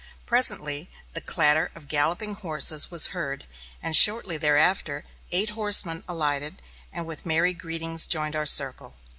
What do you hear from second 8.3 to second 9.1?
our circle.